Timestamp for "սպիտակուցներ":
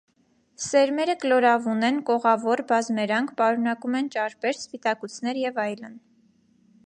4.63-5.41